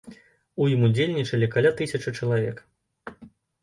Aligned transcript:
У 0.65 0.69
ім 0.71 0.85
удзельнічалі 0.87 1.51
каля 1.59 1.75
тысячы 1.83 2.17
чалавек. 2.19 2.69